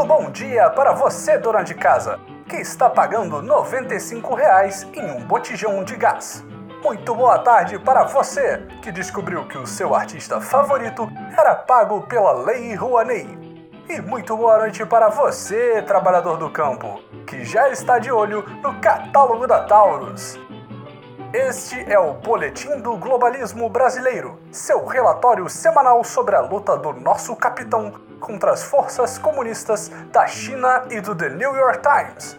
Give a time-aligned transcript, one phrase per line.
[0.00, 5.26] Muito bom dia para você, dona de casa, que está pagando 95 reais em um
[5.26, 6.42] botijão de gás.
[6.82, 12.32] Muito boa tarde para você que descobriu que o seu artista favorito era pago pela
[12.32, 13.28] Lei Rouanet.
[13.90, 18.80] E muito boa noite para você, trabalhador do campo, que já está de olho no
[18.80, 20.38] catálogo da Taurus.
[21.32, 27.36] Este é o Boletim do Globalismo Brasileiro, seu relatório semanal sobre a luta do nosso
[27.36, 32.36] capitão contra as forças comunistas da China e do The New York Times.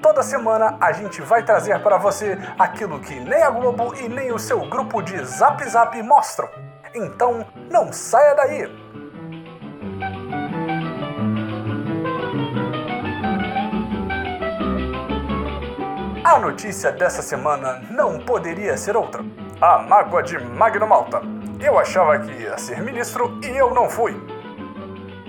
[0.00, 4.32] Toda semana a gente vai trazer para você aquilo que nem a Globo e nem
[4.32, 6.48] o seu grupo de Zap Zap mostram.
[6.94, 8.89] Então, não saia daí!
[16.40, 19.22] A notícia dessa semana não poderia ser outra.
[19.60, 21.20] A mágoa de Magno Malta.
[21.60, 24.18] Eu achava que ia ser ministro e eu não fui.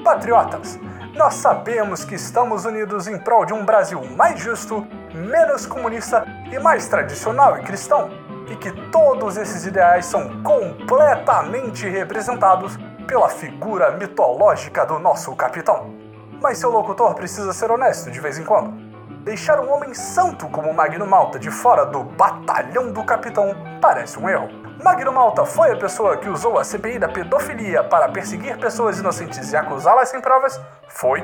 [0.05, 0.79] Patriotas,
[1.13, 6.57] nós sabemos que estamos unidos em prol de um Brasil mais justo, menos comunista e
[6.57, 8.09] mais tradicional e cristão,
[8.49, 15.93] e que todos esses ideais são completamente representados pela figura mitológica do nosso capitão.
[16.41, 18.90] Mas seu locutor precisa ser honesto de vez em quando.
[19.23, 24.27] Deixar um homem santo como Magno Malta de fora do batalhão do capitão parece um
[24.27, 24.49] erro.
[24.83, 29.51] Magno Malta foi a pessoa que usou a CPI da pedofilia para perseguir pessoas inocentes
[29.51, 30.59] e acusá-las sem provas?
[30.87, 31.23] Foi.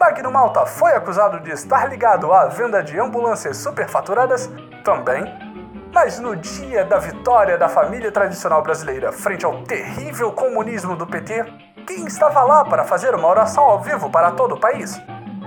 [0.00, 4.50] Magno Malta foi acusado de estar ligado à venda de ambulâncias superfaturadas?
[4.82, 5.24] Também.
[5.92, 11.44] Mas no dia da vitória da família tradicional brasileira frente ao terrível comunismo do PT,
[11.86, 14.98] quem estava lá para fazer uma oração ao vivo para todo o país?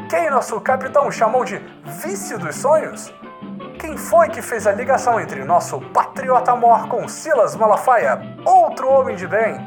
[0.10, 3.14] Quem nosso capitão chamou de vício dos sonhos?
[3.78, 9.18] Quem foi que fez a ligação entre nosso patriota mor com Silas Malafaia, outro homem
[9.18, 9.58] de bem?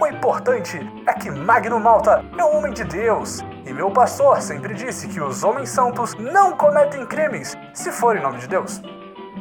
[0.00, 4.74] O importante é que Magno Malta é um homem de Deus, e meu pastor sempre
[4.74, 8.80] disse que os homens santos não cometem crimes se for em nome de Deus.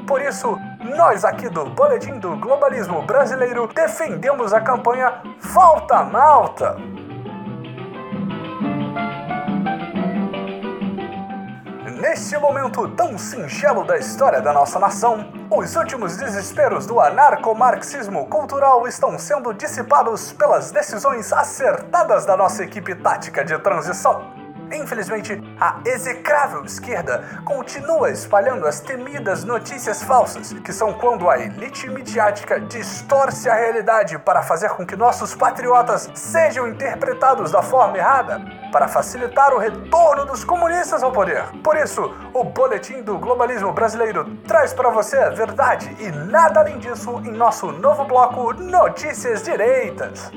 [0.08, 0.58] Por isso,
[0.96, 6.76] nós aqui do Boletim do Globalismo Brasileiro defendemos a campanha Volta Malta!
[12.10, 18.88] Neste momento tão singelo da história da nossa nação, os últimos desesperos do anarcomarxismo cultural
[18.88, 24.47] estão sendo dissipados pelas decisões acertadas da nossa equipe tática de transição.
[24.72, 31.90] Infelizmente, a execrável esquerda continua espalhando as temidas notícias falsas, que são quando a elite
[31.90, 38.42] midiática distorce a realidade para fazer com que nossos patriotas sejam interpretados da forma errada,
[38.72, 41.46] para facilitar o retorno dos comunistas ao poder.
[41.64, 46.78] Por isso, o Boletim do Globalismo Brasileiro traz para você a verdade e nada além
[46.78, 50.32] disso em nosso novo bloco Notícias Direitas.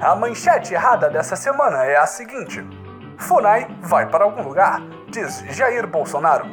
[0.00, 2.83] A manchete errada dessa semana é a seguinte.
[3.18, 6.46] FUNAI vai para algum lugar, diz Jair Bolsonaro.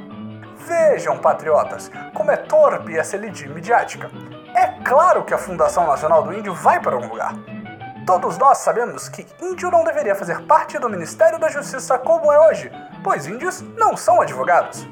[0.68, 4.12] Vejam, patriotas, como é torpe essa elite midiática.
[4.56, 7.34] É claro que a Fundação Nacional do Índio vai para algum lugar.
[8.06, 12.40] Todos nós sabemos que índio não deveria fazer parte do Ministério da Justiça como é
[12.50, 12.72] hoje,
[13.04, 14.88] pois índios não são advogados.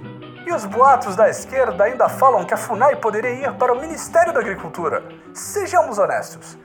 [0.45, 4.31] E os boatos da esquerda ainda falam que a FUNAI poderia ir para o Ministério
[4.31, 5.03] da Agricultura.
[5.33, 6.57] Sejamos honestos.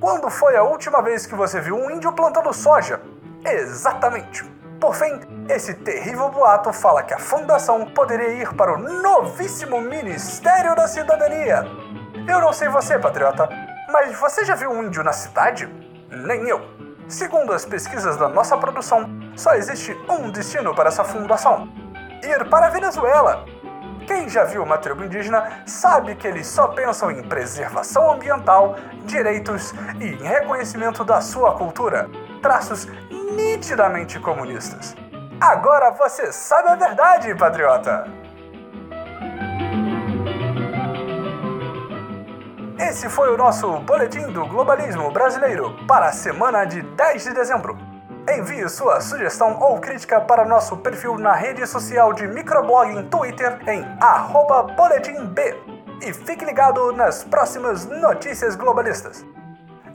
[0.00, 3.00] Quando foi a última vez que você viu um índio plantando soja?
[3.44, 4.44] Exatamente.
[4.80, 10.74] Por fim, esse terrível boato fala que a fundação poderia ir para o novíssimo Ministério
[10.74, 11.64] da Cidadania.
[12.26, 13.48] Eu não sei você, patriota,
[13.92, 15.68] mas você já viu um índio na cidade?
[16.10, 16.60] Nem eu.
[17.08, 21.68] Segundo as pesquisas da nossa produção, só existe um destino para essa fundação:
[22.22, 23.44] ir para a Venezuela.
[24.06, 29.74] Quem já viu uma tribo indígena sabe que eles só pensam em preservação ambiental, direitos
[30.00, 32.08] e em reconhecimento da sua cultura.
[32.42, 32.88] Traços
[33.36, 34.96] nitidamente comunistas.
[35.40, 38.04] Agora você sabe a verdade, patriota!
[42.78, 47.78] Esse foi o nosso Boletim do Globalismo Brasileiro para a semana de 10 de dezembro.
[48.28, 53.84] Envie sua sugestão ou crítica para nosso perfil na rede social de microblog Twitter em
[54.76, 55.38] boletimb.
[56.02, 59.24] E fique ligado nas próximas notícias globalistas.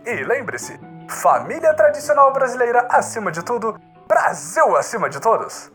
[0.05, 0.79] E lembre-se,
[1.09, 5.71] família tradicional brasileira acima de tudo, Brasil acima de todos!